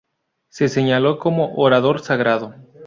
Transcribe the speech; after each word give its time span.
Se 0.49 0.67
señaló 0.67 1.19
como 1.19 1.53
orador 1.57 1.99
sagrado. 2.01 2.55